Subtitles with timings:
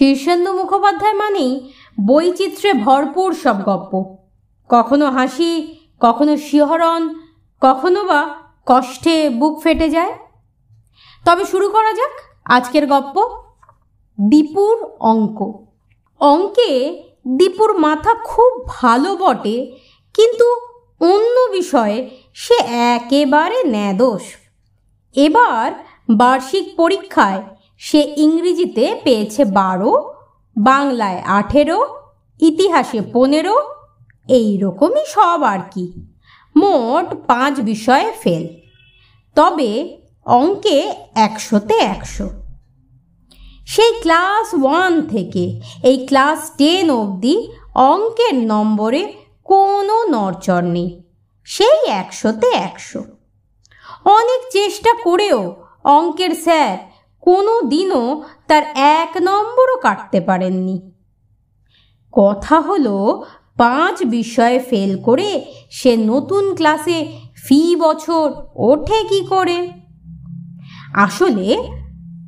[0.00, 1.52] শীর্ষেন্দু মুখোপাধ্যায় মানেই
[2.08, 3.92] বৈচিত্র্যে ভরপুর সব গপ্প।
[4.70, 5.52] কখনো হাসি,
[6.00, 7.02] কখনো শিহরণ,
[7.62, 8.20] কখনো বা
[8.70, 10.14] কষ্টে বুক ফেটে যায়।
[11.24, 12.14] তবে শুরু করা যাক
[12.56, 13.16] আজকের গপ্প,
[14.18, 14.76] দীপুর
[15.12, 15.38] অঙ্ক।
[16.20, 16.72] অঙ্কে
[17.38, 19.56] দীপুর মাথা খুব ভালো বটে,
[20.14, 20.46] কিন্তু
[21.00, 21.98] অন্য বিষয়ে
[22.34, 22.56] সে
[22.94, 24.24] একেবারে ন্যাদোষ।
[25.14, 25.68] এবার
[26.20, 27.42] বার্ষিক পরীক্ষায়
[27.80, 29.92] সে ইংরেজিতে পেয়েছে বারো,
[30.56, 31.80] বাংলায় আঠেরো,
[32.40, 33.56] ইতিহাসে পনেরো
[34.28, 35.84] এই রকমই সব আর কি।
[36.56, 38.44] মোট পাঁচ বিষয়ে ফেল।
[39.36, 39.70] তবে
[40.26, 40.78] অঙ্কে
[41.14, 42.26] একশোতে একশো।
[43.66, 45.44] সেই ক্লাস ওয়ান থেকে
[45.82, 47.36] এই ক্লাস টেন অবধি
[47.90, 49.02] অঙ্কের নম্বরে
[49.48, 50.90] কোনো নড়চড় নেই,
[51.48, 53.00] সেই একশোতে একশো।
[54.16, 55.40] অনেক চেষ্টা করেও
[55.84, 56.89] অঙ্কের স্যার
[57.20, 60.92] কোনো দিনও তার এক নম্বরও কাটতে পারেননি।
[62.12, 63.24] কথা হলো,
[63.58, 69.70] পাঁচ বিষয়ে ফেল করে সে নতুন ক্লাসে ফি বছর ওঠে কি করে?
[70.94, 71.68] আসলে,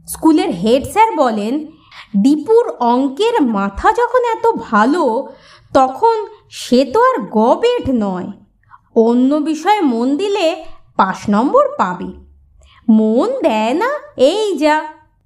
[0.06, 1.66] স্কুলের হেড স্যার বলেন,
[2.16, 5.28] দীপুর অঙ্কের মাথা যখন এত ভালো,
[5.74, 8.26] তখন সে তো আর গবেট নয়।
[8.96, 10.64] অন্য বিষয়ে মন দিলে
[10.96, 12.21] পাঁচ নম্বর পাবে।
[12.88, 13.90] মন দেয় না?
[14.16, 14.82] এই যা।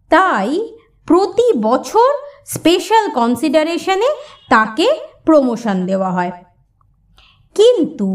[0.09, 0.77] তাই
[1.07, 2.11] প্রতি বছর
[2.47, 4.07] স্পেশাল কনসিডারেশনে
[4.51, 4.89] তাকে
[5.25, 6.33] প্রমোশন দেওয়া হয়।
[7.55, 8.09] কিন্তু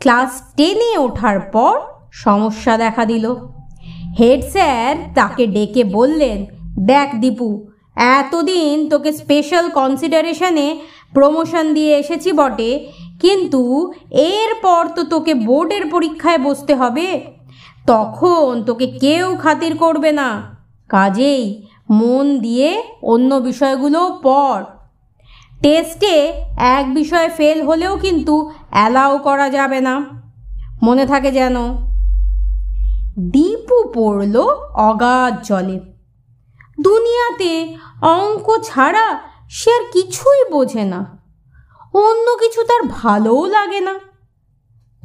[0.00, 1.80] ক্লাস টেনে ওঠার পর
[2.12, 3.34] সমস্যা দেখা দিল।
[4.18, 6.46] হেড স্যার তাকে ডেকে বললেন,
[6.78, 10.80] দেখ দীপু, এতদিন তোকে স্পেশাল কনসিডারেশনে
[11.14, 17.39] প্রমোশন দিয়ে এসেছি বটে, কিন্তু এরপর তো তোকে বোর্ডের পরীক্ষায় বসতে হবে।
[17.90, 20.56] তখন তোকে কেউ খাতির করবে না।
[20.88, 24.64] কাজেই মন দিয়ে অন্য বিষয়গুলো পড়।
[25.62, 30.00] টেস্টে এক বিষয়ে ফেল হলেও কিন্তু অ্যালাউ করা যাবে না।
[30.82, 31.56] মনে থাকে যেন।
[33.18, 34.36] দীপু পড়ল
[34.74, 35.80] অগাধ জলে।
[36.80, 39.18] দুনিয়াতে অঙ্ক ছাড়া
[39.50, 41.18] সে আর কিছুই বোঝে না।
[41.94, 44.09] অন্য কিছু তার ভালোও লাগে না।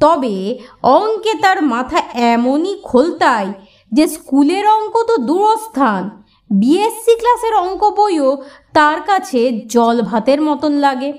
[0.00, 2.00] তবে অঙ্কে তার মাথা
[2.32, 3.50] এমনই খোলতায়
[3.92, 6.02] যে স্কুলের অঙ্ক তো দূরস্থান।
[6.50, 8.42] বিএসসি ক্লাসের অঙ্ক বইও
[8.72, 11.12] তার কাছে জল ভাতের মতন লাগে।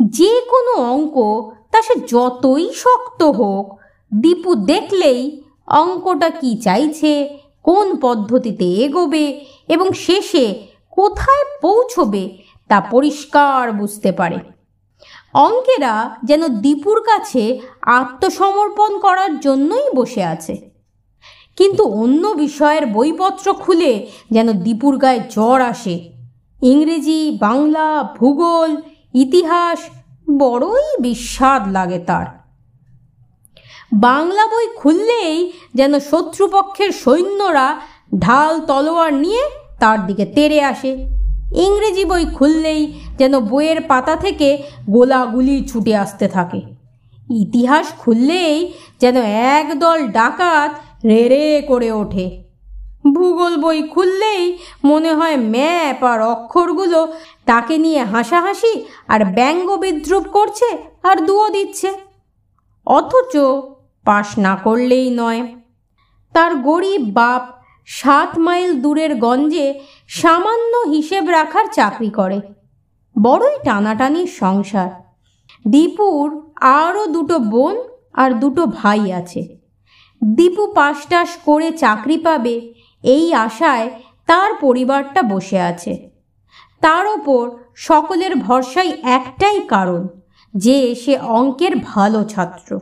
[0.00, 1.16] যে কোনো অঙ্ক
[1.70, 3.66] তা সে যতই শক্ত হোক,
[4.12, 5.22] দীপু দেখলেই
[5.66, 7.12] অঙ্কটা কি চাইছে,
[7.62, 9.24] কোন পদ্ধতিতে এগোবে
[9.68, 10.44] এবং শেষে
[10.90, 12.22] কোথায় পৌঁছবে
[12.70, 14.38] তা পরিষ্কার বুঝতে পারে।
[15.34, 20.70] অঙ্কেরা যেন দীপুর কাছে আত্মসমর্পণ করার জন্যই বসে আছে।
[21.56, 26.12] কিন্তু অন্য বিষয়ের বইপত্র খুলে যেন দীপুর গায়ে জ্বর আসে।
[26.62, 28.76] ইংরেজি, বাংলা, ভূগোল,
[29.14, 29.78] ইতিহাস
[30.38, 32.26] বড়ই বিস্বাদ লাগে তার।
[33.92, 37.80] বাংলা বই খুললেই যেন শত্রুপক্ষের সৈন্যরা
[38.18, 39.42] ঢাল তলোয়ার নিয়ে
[39.80, 41.15] তার দিকে তেড়ে আসে।
[41.52, 46.60] ইংরেজি বই খুললেই যেন বইয়ের পাতা থেকে গোলাগুলি ছুটে আসতে থাকে।
[47.30, 52.42] ইতিহাস খুললেই যেন একদল ডাকাত রে রে করে ওঠে।
[53.14, 57.12] ভূগোল বই খুললেই মনে হয় ম্যাপ আর অক্ষরগুলো
[57.44, 61.92] তাকে নিয়ে হাসাহাসি আর ব্যঙ্গ বিদ্রুপ করছে আর দুও দিচ্ছে।
[62.86, 63.36] অথচ
[64.04, 65.56] পাশ না করলেই নয়।
[66.32, 67.55] তার গরিব বাপ
[67.86, 72.40] সাত মাইল দূরের গঞ্জে সামান্য হিসেব রাখার চাকরি করে।
[73.22, 74.90] বড়ই টানাটানির সংসার।
[75.68, 77.76] দীপুর আরও দুটো বোন
[78.12, 79.56] আর দুটো ভাই আছে।
[80.24, 83.90] দীপু পাশটাস করে চাকরি পাবে এই আশায়
[84.26, 86.10] তার পরিবারটা বসে আছে।
[86.80, 90.08] তার ওপর সকলের ভরসাই একটাই কারণ,
[90.54, 92.80] যে সে অঙ্কের ভালো ছাত্র।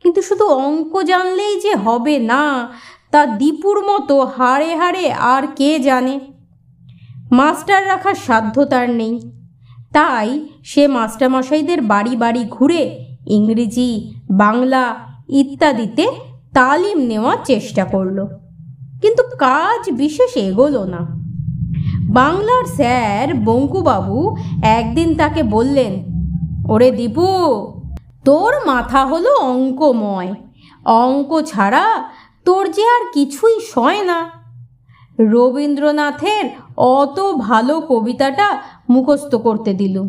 [0.00, 2.72] কিন্তু শুধু অঙ্ক জানলেই যে হবে না
[3.10, 6.20] তা দীপুর মতো হাড়ে হাড়ে আর কে জানে?
[7.30, 9.20] মাস্টার রাখার সাধ্য তার নেই।
[9.92, 14.94] তাই সে মাস্টারমশাইদের বাড়ি বাড়ি ঘুরে ইংরেজি, বাংলা
[15.28, 16.06] ইত্যাদিতে
[16.54, 18.26] তালিম নেওয়ার চেষ্টা করল।
[19.02, 20.98] কিন্তু কাজ বিশেষ এগোলো না।
[22.12, 25.92] বাংলার স্যার বঙ্কুবাবু একদিন তাকে বললেন,
[26.68, 27.26] ওরে দীপু,
[28.24, 30.34] তোর মাথা হলো অঙ্কময়।
[30.84, 31.84] অঙ্ক ছাড়া
[32.44, 34.30] তোর যে আর কিছুই সয় না।
[35.20, 40.02] রবীন্দ্রনাথের অত ভালো কবিতাটা মুখস্থ করতে দিল।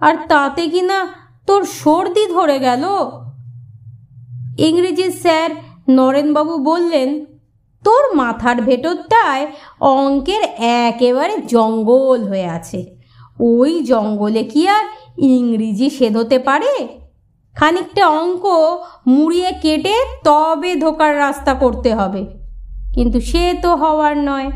[0.00, 1.06] আর তাতে কি না
[1.46, 2.84] তোর সর্দি ধরে গেল?
[4.58, 5.50] ইংরেজির স্যার
[5.88, 7.24] নরেনবাবু বললেন,
[7.84, 9.46] তোর মাথার ভেতরটায়
[9.80, 12.96] অঙ্কের একেবারে জঙ্গল হয়ে আছে।
[13.40, 14.84] ওই জঙ্গলে কি আর
[15.18, 16.97] ইংরেজি সেধতে পারে?
[17.58, 18.44] খানিকটা অঙ্ক
[19.06, 19.94] মুড়িয়ে কেটে
[20.24, 22.26] তবে ধোকার রাস্তা করতে হবে।
[22.94, 24.50] কিন্তু সে তো হওয়ার নয়।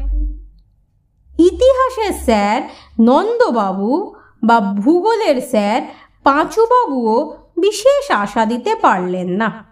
[1.38, 2.62] ইতিহাসের স্যার
[3.00, 5.82] নন্দবাবু বা ভূগোলের স্যার
[6.22, 9.64] পাঁচুবাবুও বিশেষ আশা দিতে পারলেন না।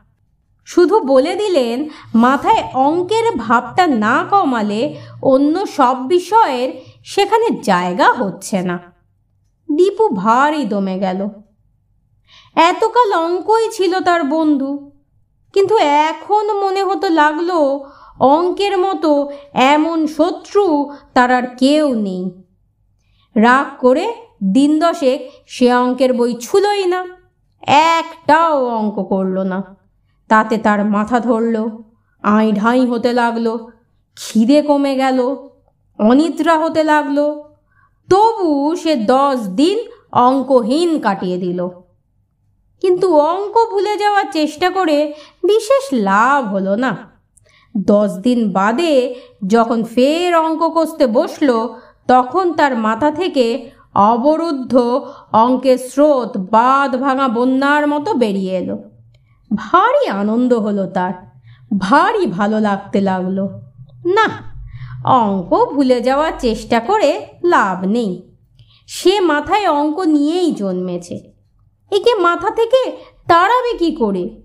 [0.67, 6.73] শুধু বলে দিলেন, মাথায় অঙ্কের ভাবটা না কমালে অন্য সব বিষয়ের
[7.05, 8.79] সেখানে জায়গা হচ্ছে না।
[9.77, 11.29] দীপু ভারী দমে গেল।
[12.57, 14.71] এতকাল অঙ্কই ছিল তার বন্ধু।
[15.55, 17.51] কিন্তু এখন মনে হতো লাগল,
[18.21, 20.65] অঙ্কের মতো এমন শত্রু
[21.15, 22.23] তার আর কেউ নেই।
[23.37, 24.07] রাগ করে
[24.53, 27.01] দিন দশেক সে অঙ্কের বই ছুলোই না,
[27.99, 29.59] একটাও অঙ্ক করল না।
[30.29, 31.57] তাতে তার মাথা ধরল
[32.25, 33.47] আই ঢাই হতে লাগল,
[34.17, 35.19] খিদে কমে গেল,
[35.99, 37.19] অনিদ্রা হতে লাগল।
[38.09, 39.79] তবু সে দশ দিন
[40.13, 41.61] অঙ্কহীন কাটিয়ে দিল।
[42.83, 45.13] কিন্তু অঙ্ক ভুলে যাওয়ার চেষ্টা করে
[45.43, 46.97] বিশেষ লাভ হলো না।
[47.77, 49.15] দশ দিন বাদে
[49.47, 51.75] যখন ফের অঙ্ক কষতে বসল,
[52.09, 54.79] তখন তার মাথা থেকে অবরুদ্ধ
[55.33, 58.79] অঙ্কের স্রোত বাঁধ ভাঙা বন্যার মতো বেরিয়ে এলো।
[59.57, 61.13] ভারী আনন্দ হলো তার,
[61.79, 63.49] ভারী ভালো লাগতে লাগল।
[64.05, 64.29] না,
[65.05, 68.23] অঙ্ক ভুলে যাওয়ার চেষ্টা করে লাভ নেই।
[68.87, 71.30] সে মাথায় অঙ্ক নিয়েই জন্মেছে।
[71.91, 72.97] একে মাথা থেকে
[73.29, 74.43] তাড়াবে কি করে?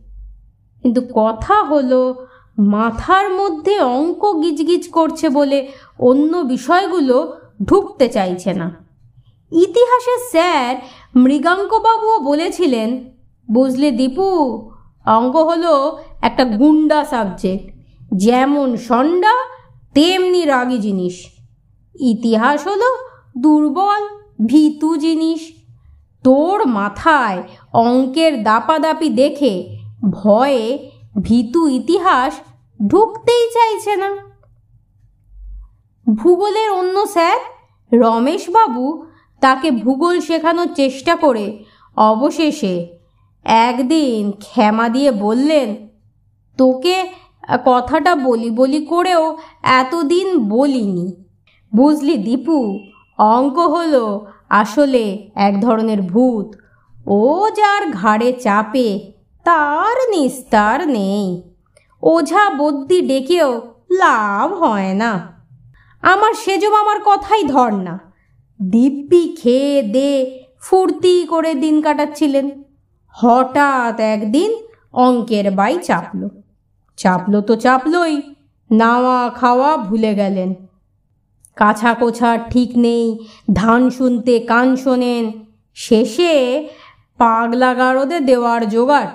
[0.83, 2.27] কিন্তু কথা হলো,
[2.57, 5.67] মাথার মধ্যে অঙ্ক গিজগিজ করছে বলে
[5.99, 8.85] অন্য বিষয়গুলো ঢুকতে চাইছে না।
[9.51, 10.75] ইতিহাসের স্যার
[11.15, 13.11] মৃগাঙ্কবাবুও বলেছিলেন,
[13.51, 14.59] বুঝলে দীপু,
[15.05, 17.75] অঙ্ক হলো একটা গুন্ডা সাবজেক্ট।
[18.13, 19.33] যেমন সন্ডা,
[19.93, 21.25] তেমনি রাগী জিনিস।
[21.99, 22.97] ইতিহাস হলো
[23.37, 24.07] দুর্বল,
[24.45, 25.64] ভীতু জিনিস।
[26.25, 27.39] তোর মাথায়
[27.85, 29.53] অঙ্কের দাপাদাপি দেখে
[30.11, 30.63] ভয়ে
[31.21, 32.33] ভীতু ইতিহাস
[32.79, 34.11] ঢুকতেই চাইছে না।
[36.05, 37.39] ভূগোলের অন্য স্যার
[37.91, 38.85] রমেশবাবু
[39.41, 41.45] তাকে ভূগোল শেখানোর চেষ্টা করে
[41.97, 42.75] অবশেষে
[43.67, 45.69] একদিন ক্ষমা দিয়ে বললেন,
[46.59, 46.97] তোকে
[47.65, 49.23] কথাটা বলি বলি করেও
[49.79, 51.07] এতদিন বলিনি।
[51.73, 52.59] বুঝলি দীপু,
[53.19, 54.05] অঙ্ক হলো
[54.49, 56.55] আসলে এক ধরনের ভূত।
[57.07, 59.11] ও যার ঘাড়ে চাপে,
[59.43, 61.43] তার নিস্তার নেই।
[62.01, 63.61] ওঝা বদ্যি ডেকেও
[63.91, 65.43] লাভ হয় না।
[66.01, 67.99] আমার সেজম আমার কথাই ধর না।
[68.69, 72.63] দিব্যি খেয়ে দে, ফুর্তি করে দিন কাটাচ্ছিলেন।
[73.09, 74.55] হঠাৎ একদিন
[74.93, 76.29] অঙ্কের বাই চাপলো।
[76.97, 78.21] চাপলো তো চাপলই,
[78.71, 80.64] নাওয়া খাওয়া ভুলে গেলেন।
[81.55, 83.19] কাছা কোছার ঠিক নেই,
[83.53, 85.31] ধান শুনতে কান শোনেন।
[85.75, 86.67] শেষে
[87.17, 89.07] পাগলা গারদে দেওয়ার জোগাড়।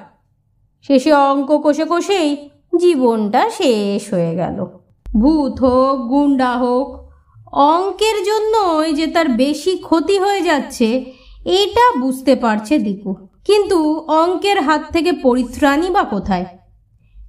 [0.83, 4.67] শেষে অঙ্ক কষে কষেই জীবনটা শেষ হয়ে গেল।
[5.19, 7.13] ভূত হোক, গুন্ডা হোক,
[7.53, 11.05] অঙ্কের জন্যই যে তার বেশি ক্ষতি হয়ে যাচ্ছে,
[11.45, 13.15] এটা বুঝতে পারছে দীপু।
[13.45, 16.45] কিন্তু অঙ্কের হাত থেকে পরিত্রাণই বা কোথায়?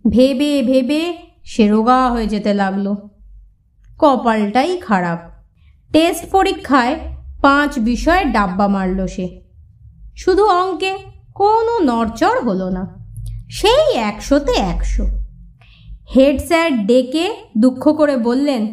[0.09, 2.95] ভেবে ভেবে সে রোগা হয়ে যেতে লাগল।
[4.01, 5.19] কপালটাই খারাপ।
[5.91, 6.95] টেস্ট পরীক্ষায়
[7.41, 9.27] পাঁচ বিষয়ে ডাব্বা মারল সে।
[10.17, 10.91] শুধু অঙ্কে
[11.35, 12.83] কোনো নড়চড় হলো না,
[13.49, 15.05] সেই একশোতে একশো।
[16.15, 17.25] হেড স্যার ডেকে
[17.57, 18.63] দুঃখ করে বললেন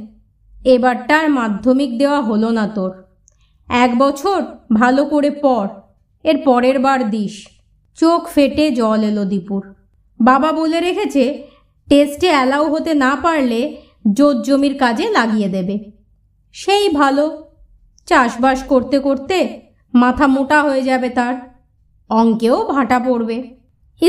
[0.65, 2.93] এবারটার মাধ্যমিক দেওয়া হলো না তোর।
[3.69, 4.39] এক বছর
[4.75, 5.71] ভালো করে পড়,
[6.25, 7.35] এর পরের বার দিস।
[7.99, 9.63] চোখ ফেটে জল এলো দীপুর।
[10.21, 11.25] বাবা বলে রেখেছে,
[11.89, 13.61] টেস্টে অ্যালাউ হতে না পারলে
[14.13, 15.93] জোর জমির কাজে লাগিয়ে দেবে।
[16.53, 17.45] সেই ভালো।
[18.07, 19.61] চাষবাস করতে করতে
[19.95, 21.35] মাথা মোটা হয়ে যাবে তার।
[22.09, 23.57] অঙ্কেও ভাটা পড়বে।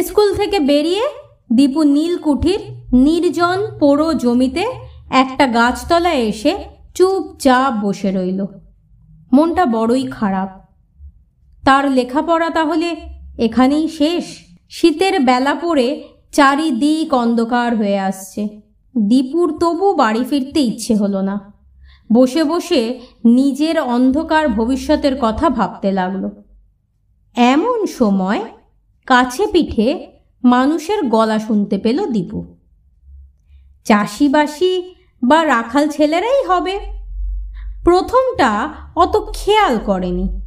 [0.06, 1.04] স্কুল থেকে বেরিয়ে
[1.54, 2.60] দীপু নীলকুঠির
[2.94, 4.66] নির্জন পোড়ো জমিতে
[5.10, 6.58] একটা গাছতলায় এসে
[6.96, 8.46] চুপচাপ বসে রইল।
[9.34, 10.50] মনটা বড়ই খারাপ।
[11.66, 12.96] তার লেখাপড়া তাহলে
[13.38, 14.24] এখানেই শেষ।
[14.70, 21.54] শীতের বেলা পড়ে চারিদিক অন্ধকার হয়ে আসছে। দীপুর তবু বাড়ি ফিরতে ইচ্ছে হলো না।
[22.14, 26.30] বসে বসে নিজের অন্ধকার ভবিষ্যতের কথা ভাবতে লাগল।
[27.36, 28.46] এমন সময়
[29.06, 30.08] কাছে পিঠে
[30.44, 32.56] মানুষের গলা শুনতে পেল দীপু।
[33.84, 36.80] চাষিবাসি বা রাখাল ছেলেরাই হবে।
[37.84, 40.42] প্রথমটা অত খেয়াল করেনি।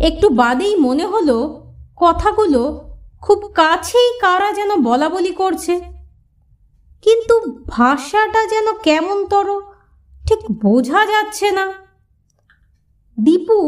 [0.00, 5.99] একটু বাদেই মনে হলো, কথাগুলো খুব কাছেই কারা যেন বলা বলি করছে।
[7.02, 9.60] কিন্তু ভাষাটা যেন কেমন তর
[10.28, 11.72] ঠিক বোঝা যাচ্ছে না।
[13.20, 13.58] দীপু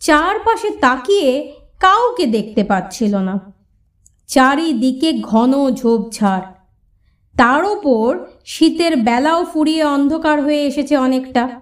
[0.00, 3.52] চারপাশে তাকিয়ে কাউকে দেখতে পাচ্ছিল না।
[4.26, 6.46] চারিদিকে ঘন ঝোপঝাড়।
[7.36, 11.60] তার ওপর শীতের বেলাও ফুরিয়ে অন্ধকার হয়ে এসেছে অনেকটা।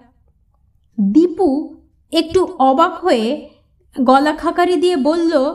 [1.01, 1.75] দীপু
[2.11, 3.49] একটু অবাক হয়ে
[4.01, 5.53] গলা খাকারি দিয়ে বলল,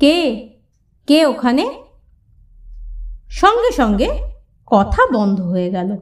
[0.00, 0.48] কে?
[1.06, 1.70] কে ওখানে?
[3.30, 4.37] সঙ্গে সঙ্গে।
[4.72, 5.96] কথা বন্ধ হয়ে গেল।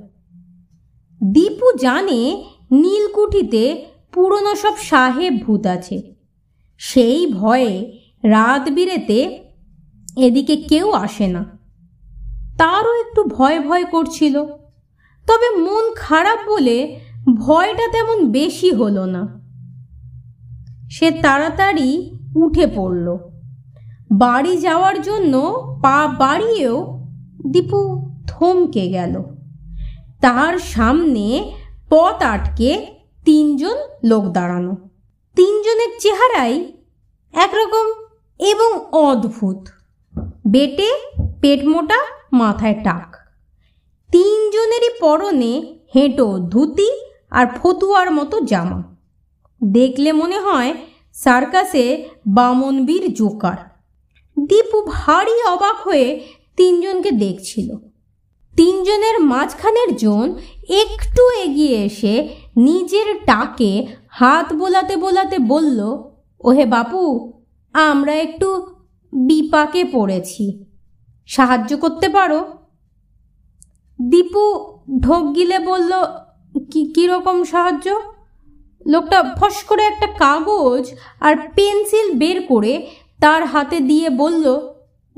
[1.24, 6.14] দীপু জানে নীলকুঠিতে পুরনো সব সাহেব ভূত আছে।
[6.78, 9.44] সেই ভয়ে রাত বিরেতে
[10.16, 11.44] এদিকে কেউ আসে না।
[12.58, 14.44] তারও একটু ভয় ভয় করছিল।
[15.26, 17.00] তবে মন খারাপ বলে
[17.36, 19.40] ভয়টা তেমন বেশি হলো না।
[20.90, 23.16] সে তাড়াতাড়ি উঠে পড়ল।
[24.12, 25.34] বাড়ি যাওয়ার জন্য
[25.82, 27.08] পা বাড়িয়েও
[27.46, 29.22] দীপু থমকে গেল।
[30.20, 31.52] তার সামনে
[31.90, 32.86] পথ আটকে
[33.24, 34.76] তিনজন লোক দাঁড়ানো।
[35.36, 36.72] তিনজনের চেহারাই
[37.32, 38.04] একরকম
[38.38, 39.68] এবং অদ্ভুত।
[40.48, 40.90] বেটে
[41.40, 43.16] পেট মোটা, মাথায় টাক।
[44.12, 47.00] তিনজনেরই পরনে হেঁটো ধুতি
[47.30, 48.96] আর ফতুয়ার মতো জামা।
[49.64, 50.74] দেখলে মনে হয়
[51.14, 53.56] সার্কাসে বামনবীর জোকার।
[54.46, 56.20] দীপু ভারী অবাক হয়ে
[56.56, 57.85] তিনজনকে দেখছিল।
[58.56, 60.34] তিনজনের মাঝখানের জন
[60.68, 65.78] একটু এগিয়ে এসে নিজের টাকে হাত বোলাতে বোলাতে বলল,
[66.40, 67.32] ওহে বাপু,
[67.74, 68.48] আমরা একটু
[69.12, 70.64] বিপাকে পড়েছি।
[71.26, 72.40] সাহায্য করতে পারো?
[74.00, 74.44] দীপু
[75.00, 75.92] ঢোক গিলে বলল,
[76.70, 77.86] কি, কীরকম সাহায্য?
[78.86, 80.84] লোকটা ফস করে একটা কাগজ
[81.20, 82.86] আর পেন্সিল বের করে
[83.20, 84.46] তার হাতে দিয়ে বলল,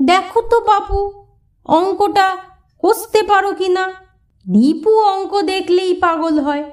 [0.01, 0.99] দেখো তো বাপু,
[1.65, 2.37] অঙ্কটা
[2.83, 3.91] কষতে পারো কি না?
[4.47, 6.63] দীপু অঙ্ক দেখলেই পাগল হয়।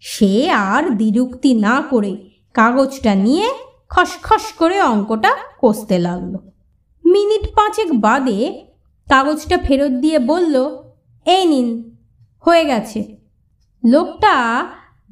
[0.00, 2.16] সে আর দ্বিরুক্তি না করে
[2.54, 3.48] কাগজটা নিয়ে
[3.88, 5.32] খসখস করে অঙ্কটা
[5.62, 6.36] কষতে লাগল।
[7.04, 8.62] মিনিট পাঁচেক বাদে
[9.08, 10.54] কাগজটা ফেরত দিয়ে বলল,
[11.26, 11.68] এই নিন,
[12.44, 13.16] হয়ে গেছে।
[13.84, 14.34] লোকটা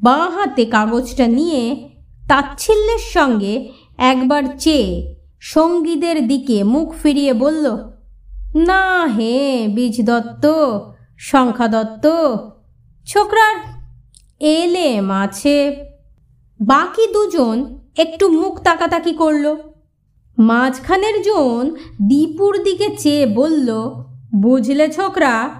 [0.02, 1.86] বাঁ হাতে কাগজটা নিয়ে
[2.28, 7.93] তাচ্ছিল্যের সঙ্গে একবার চেয়ে সঙ্গীদের দিকে মুখ ফিরিয়ে বলল
[8.54, 10.46] না হে বীজ দত্ত
[11.18, 12.06] সংখ্যা দত্ত,
[13.06, 13.56] ছোকরার
[14.40, 15.76] এলে মাছে।
[16.60, 19.56] বাকি দুজন একটু মুখ তাকাতাকি করল।
[20.38, 21.76] মাঝখানের জন
[22.08, 23.90] দীপুর দিকে চেয়ে বলল,
[24.34, 25.50] বুঝলে ছোকরা,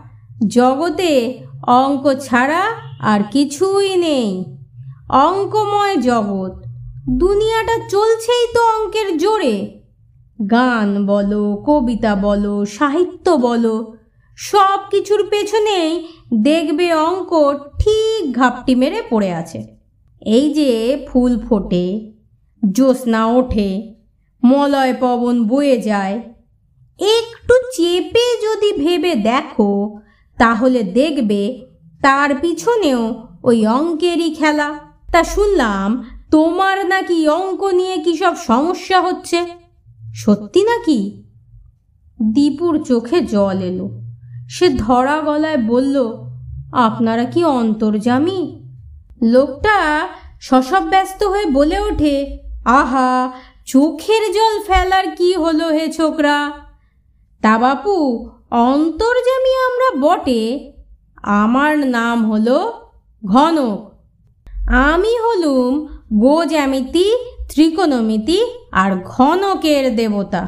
[0.47, 2.63] জগতে অঙ্ক ছাড়া
[3.01, 4.57] আর কিছুই নেই।
[5.09, 6.63] অঙ্কময় জগৎ,
[7.09, 9.84] দুনিয়াটা চলছেই তো অঙ্কের জোরে।
[10.51, 13.93] গান বলো, কবিতা বলো, সাহিত্য বলো,
[14.37, 16.07] সব কিছুর পেছনেই
[16.43, 19.79] দেখবে অঙ্ক ঠিক ঘাপটি মেরে পড়ে আছে।
[20.23, 20.71] এই যে
[21.09, 22.11] ফুল ফোটে,
[22.73, 23.93] জ্যোৎস্না ওঠে,
[24.45, 26.21] মলয় পবন বয়ে যায়,
[27.01, 30.01] একটু চেপে যদি ভেবে দেখো,
[30.39, 31.65] তাহলে দেখবে
[32.03, 34.79] তার পিছনেও ওই অঙ্কেরই খেলা।
[35.13, 39.64] তা শুনলাম, তোমার নাকি অঙ্ক নিয়ে কি সব সমস্যা হচ্ছে?
[40.15, 41.23] সত্যি নাকি?
[42.23, 44.01] দীপুর চোখে জল এলো।
[44.49, 45.97] সে ধরা গলায় বলল,
[46.73, 48.61] আপনারা কি অন্তর্জামী?
[49.23, 50.09] লোকটা
[50.41, 53.33] সসব ব্যস্ত হয়ে বলে ওঠে, আহা,
[53.67, 56.51] চোখের জল ফেলার কি হলো হে ছোকরা?
[57.43, 60.73] তা বাপু, অন্তর্জামী আমরা বটে।
[61.23, 62.73] আমার নাম হলো
[63.27, 63.93] ঘনক।
[64.69, 65.87] আমি হলুম
[66.19, 67.17] গো জ্যামিতি
[67.51, 68.45] ত্রিকোণমিতি
[68.75, 70.47] আর ঘনকের দেবতা।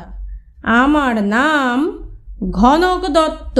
[0.62, 1.76] আমার নাম
[2.50, 3.58] ঘনক দত্ত।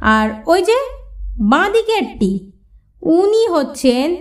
[0.00, 0.76] আর ওই যে
[1.40, 2.52] বাঁদিকেরটি,
[3.02, 4.16] উনি হচ্ছেন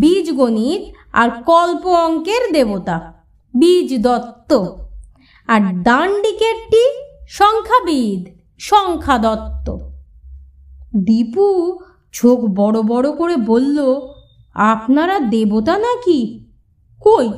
[0.00, 2.96] বীজগণিত আর কল্প অঙ্কের দেবতা,
[3.58, 4.52] বীজ দত্ত।
[5.46, 6.84] আর দান্ডিকেরটি
[7.28, 9.76] সংখ্যাবিদ, সংখ্যা দত্ত।
[10.96, 11.78] দীপু
[12.12, 13.78] চোখ বড় বড় করে বলল,
[14.54, 16.44] আপনারা দেবতা নাকি?
[17.00, 17.28] কই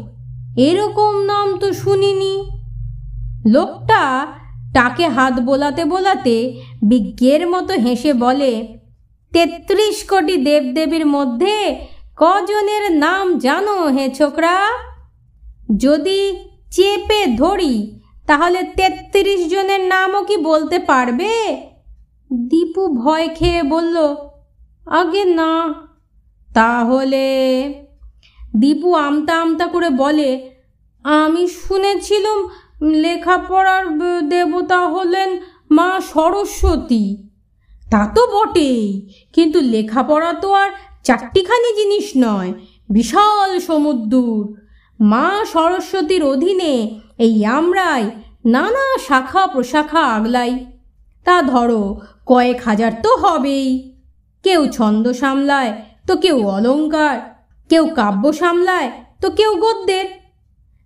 [0.58, 2.34] এরকম নাম তো শুনিনি।
[3.46, 4.02] লোকটা
[4.74, 6.36] তাকে হাত বোলাতে বোলাতে
[6.82, 8.52] বিজ্ঞের মতো হেসে বলে,
[9.32, 11.76] তেত্রিশ কোটি দেবদেবীর মধ্যে
[12.16, 14.56] কজনের নাম জানো হে ছোকরা?
[15.76, 16.20] যদি
[16.70, 21.34] চেপে ধরি, তাহলে তেত্রিশ জনের নামও কি বলতে পারবে?
[22.32, 23.96] দীপু ভয় খেয়ে বলল,
[24.86, 25.52] আগে না,
[26.54, 27.26] তাহলে
[28.60, 30.30] দীপু আমতা আমতা করে বলে,
[31.04, 32.38] আমি শুনেছিলাম
[33.04, 33.84] লেখাপড়ার
[34.32, 35.30] দেবতা হলেন
[35.76, 37.04] মা সরস্বতী।
[37.92, 38.82] তা তো বটেই,
[39.34, 40.68] কিন্তু লেখাপড়া তো আর
[41.06, 42.50] চারটিখানি জিনিস নয়,
[42.96, 44.14] বিশাল সমুদ্র
[45.00, 46.74] মা সরস্বতীর অধীনে
[47.24, 48.04] এই আমরাই
[48.54, 50.52] নানা শাখা প্রশাখা আগলাই।
[51.26, 51.82] তা ধরো,
[52.30, 53.68] কয়েক হাজার তো হবেই।
[54.44, 55.72] কেউ ছন্দ সামলায়,
[56.06, 57.16] তো কেউ অলংকার
[57.70, 58.88] কেউ কাব্য সামলায়,
[59.20, 60.06] তো কেউ গদ্যের।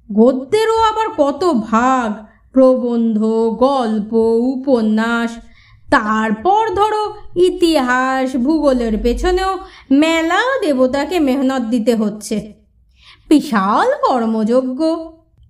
[0.09, 2.09] গদ্যেরও আবার কত ভাগ,
[2.55, 3.19] প্রবন্ধ,
[3.67, 4.13] গল্প,
[4.55, 5.31] উপন্যাস।
[5.91, 7.05] তারপর ধরো
[7.49, 9.53] ইতিহাস, ভূগোলের পেছনেও
[10.03, 12.37] মেলা দেবতাকে মেহনত দিতে হচ্ছে।
[13.29, 14.81] বিশাল কর্মযোগ্য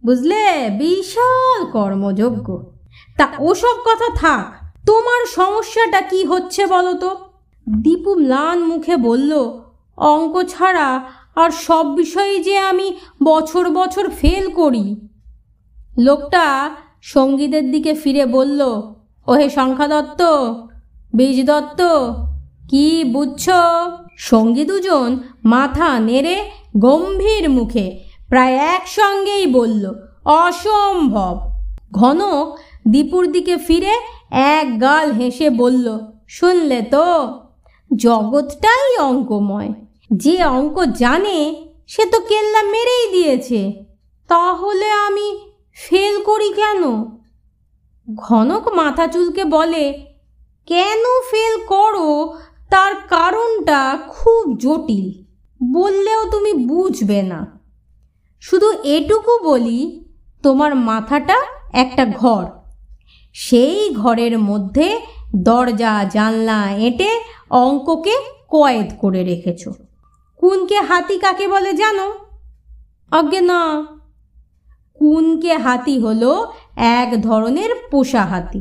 [0.04, 0.42] বুঝলে?
[0.78, 2.48] বিশাল কর্মযোগ্য
[3.18, 4.44] তা ওসব কথা থাক,
[4.86, 7.10] তোমার সমস্যাটা কি হচ্ছে বলো তো?
[7.66, 9.32] দীপু ম্লান মুখে বলল,
[9.98, 10.88] অঙ্ক ছাড়া
[11.36, 15.08] আর সব বিষয়ে যে আমি বছর বছর ফেল করি।
[15.98, 16.70] লোকটা
[17.02, 18.60] সঙ্গীদের দিকে ফিরে বলল,
[19.26, 20.22] ওহে সংখ্যা দত্ত
[21.16, 21.80] বীজ দত্ত
[22.68, 23.48] কি বুঝছ?
[24.18, 26.36] সঙ্গী দুজন মাথা নেড়ে
[26.76, 27.98] গম্ভীর মুখে
[28.28, 29.92] প্রায় একসঙ্গেই বলল,
[30.24, 31.34] অসম্ভব।
[31.92, 32.56] ঘনক
[32.88, 33.94] দীপুর দিকে ফিরে
[34.30, 35.98] এক গাল হেসে বলল,
[36.28, 37.06] শুনলে তো?
[37.96, 39.74] জগৎটাই অঙ্কময়।
[40.16, 43.85] যে অঙ্ক জানে, সে তো কেল্লা মেরেই দিয়েছে।
[44.28, 47.04] তাহলে আমি ফেল করি কেন?
[48.14, 50.07] ঘনক মাথা চুলকে বলে,
[50.66, 52.38] কেন ফেল করো?
[52.71, 55.25] তার কারণটা খুব জটিল।
[55.73, 57.61] বললেও তুমি বুঝবে না।
[58.40, 60.04] শুধু এটুকু বলি,
[60.42, 61.40] তোমার মাথাটা
[61.73, 62.47] একটা ঘর।
[63.33, 65.00] সেই ঘরের মধ্যে
[65.37, 68.16] দরজা, জানলা, এঁটে অঙ্ককে
[68.50, 69.69] কয়েদ করে রেখেছ।
[70.42, 72.12] কুনকে হাতি কাকে বলে জানো?
[73.11, 73.87] আজ্ঞে না।
[74.94, 78.61] কুনকে হাতি হলো এক ধরনের পোষা হাতি,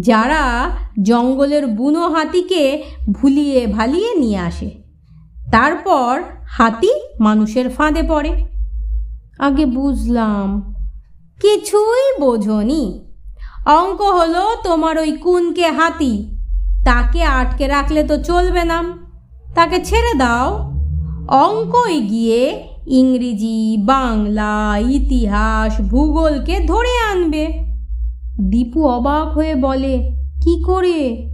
[0.00, 0.70] যারা
[1.02, 4.70] জঙ্গলের বুনো হাতিকে ভুলিয়ে ভালিয়ে নিয়ে আসে।
[5.52, 8.46] তারপর হাতি মানুষের ফাঁদে পড়ে।
[9.38, 10.74] আগে বুঝলাম,
[11.40, 13.08] কিছুই বোঝনি।
[13.66, 16.38] অঙ্ক হলো তোমার ওই কুনকে হাতি,
[16.84, 18.78] তাকে আটকে রাখলে তো চলবে না,
[19.54, 20.71] তাকে ছেড়ে দাও।
[21.28, 27.46] অঙ্কই গিয়ে ইংরেজি, বাংলা, ইতিহাস, ভূগোলকে ধরে আনবে।
[28.40, 30.10] দীপু অবাক হয়ে বলে,
[30.42, 31.30] কি করে?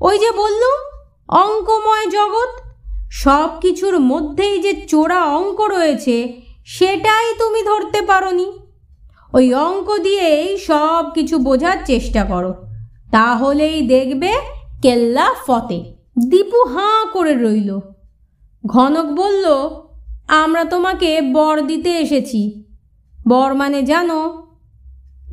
[0.00, 2.62] ওই যে বললুম অঙ্কময় জগৎ
[3.10, 6.32] সব কিছুর মধ্যেই যে চোরা অঙ্ক রয়েছে,
[6.66, 8.52] সেটাই তুমি ধরতে পারোনি।
[9.32, 12.54] ওই অঙ্ক দিয়েই সব কিছু বোঝার চেষ্টা করো।
[13.10, 14.32] তাহলেই দেখবে
[14.82, 15.84] কেল্লা ফতে।
[16.28, 17.78] দীপু হাঁ করে রইল।
[18.66, 19.46] ঘনক বলল,
[20.28, 22.64] আমরা তোমাকে বর দিতে এসেছি।
[23.28, 24.46] বর মানে জানো,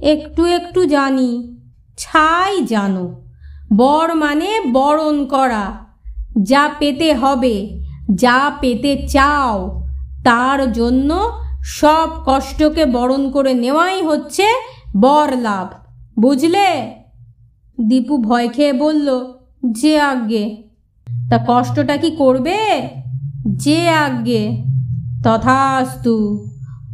[0.02, 1.58] একটু একটু জানি,
[1.98, 3.22] ছাই জানো।
[3.74, 5.86] বর মানে বরণ করা,
[6.44, 7.84] যা পেতে হবে,
[8.16, 9.84] যা পেতে চাও,
[10.24, 11.32] তার জন্য
[11.64, 14.44] সব কষ্টকে বরণ করে নেওয়াই হচ্ছে
[14.98, 15.68] বর লাভ।
[16.20, 16.96] বুঝলে?
[17.82, 19.34] দীপু ভয় খেয়ে বলল,
[19.66, 20.64] যে আজ্ঞে,
[21.30, 22.58] তা কষ্টটা কি করবে?
[23.56, 24.64] যে আজ্ঞে
[25.24, 26.46] তথাস্তু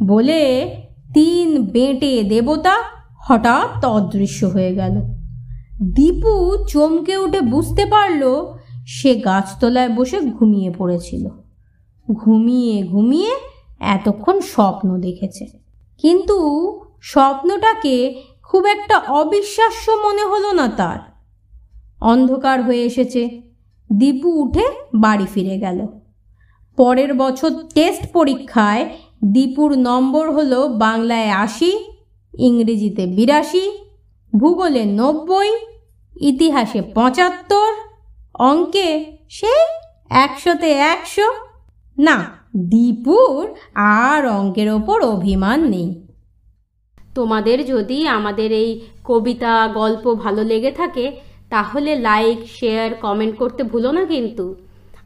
[0.06, 0.74] বলে
[1.14, 2.74] তিন বেঁটে দেবতা
[3.16, 5.00] হঠাৎ অদৃশ্য হয়ে গেল।
[5.82, 8.52] দীপু চমকে উঠে বুঝতে পারল
[8.86, 11.28] সে গাছতলায় বসে ঘুমিয়ে পড়েছিল।
[12.12, 13.30] ঘুমিয়ে ঘুমিয়ে
[13.80, 15.46] এতক্ষণ স্বপ্ন দেখেছে।
[15.98, 16.38] কিন্তু
[17.02, 20.98] স্বপ্নটাকে খুব একটা অবিশ্বাস্য মনে হলো না তার।
[22.00, 23.42] অন্ধকার হয়ে এসেছে।
[23.92, 24.64] দীপু উঠে
[24.94, 25.86] বাড়ি ফিরে গেল।
[26.76, 28.84] পরের বছর টেস্ট পরীক্ষায়
[29.24, 31.72] দীপুর নম্বর হলো বাংলায় আশি,
[32.38, 33.64] ইংরেজিতে বিরাশি,
[34.32, 35.50] ভূগোলে নব্বই,
[36.16, 37.72] ইতিহাসে পঁচাত্তর,
[38.38, 38.88] অঙ্কে
[39.28, 39.64] সেই
[40.10, 41.28] একশোতে একশো।
[41.98, 42.16] না,
[42.56, 45.88] দীপুর আর অঙ্কের ওপর অভিমান নেই।
[47.14, 51.16] তোমাদের যদি আমাদের এই কবিতা, গল্প ভালো লেগে থাকে,
[51.50, 54.56] তাহলে লাইক শেয়ার কমেন্ট করতে ভুলো না কিন্তু।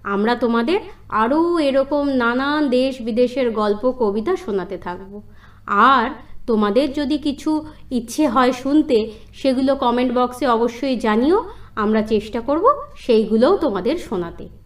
[0.03, 5.23] আমরা তোমাদের আরও এরকম নানান দেশ বিদেশের গল্প, কবিতা শোনাতে থাকব।
[5.67, 6.11] আর
[6.47, 11.45] তোমাদের যদি কিছু ইচ্ছে হয় শুনতে, সেগুলো কমেন্ট বক্সে অবশ্যই জানিও।
[11.77, 12.65] আমরা চেষ্টা করব
[12.97, 14.58] সেইগুলোও তোমাদের শোনাতে।